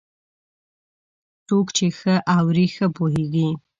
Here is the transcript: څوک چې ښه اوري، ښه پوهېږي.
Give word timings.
څوک 1.47 1.67
چې 1.77 1.85
ښه 1.99 2.15
اوري، 2.37 2.67
ښه 2.75 2.87
پوهېږي. 2.95 3.49